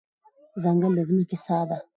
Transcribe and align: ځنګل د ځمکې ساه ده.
ځنګل 0.63 0.91
د 0.97 0.99
ځمکې 1.09 1.37
ساه 1.45 1.63
ده. 1.69 1.77